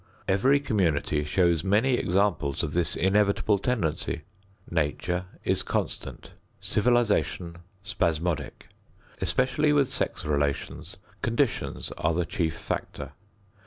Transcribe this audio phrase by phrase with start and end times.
[0.27, 4.21] Every community shows many examples of this inevitable tendency.
[4.67, 8.65] Nature is constant; civilization spasmodic.
[9.21, 13.11] Especially with sex relations, conditions are the chief factor.